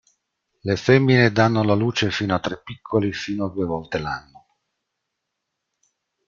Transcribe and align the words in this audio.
Le 0.61 0.75
femmine 0.77 1.31
danno 1.31 1.59
alla 1.59 1.75
luce 1.75 2.09
fino 2.09 2.33
a 2.33 2.39
tre 2.39 2.59
piccoli 2.63 3.13
fino 3.13 3.45
a 3.45 3.49
due 3.51 3.65
volte 3.67 3.99
l'anno. 3.99 4.45